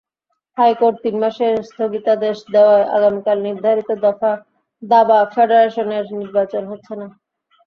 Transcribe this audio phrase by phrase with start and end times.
[0.57, 3.89] High court তিন মাসের স্থগিতাদেশ দেওয়ায় আগামীকাল নির্ধারিত
[4.83, 7.07] দাবা ফেডারেশনের নির্বাচন হচ্ছে না।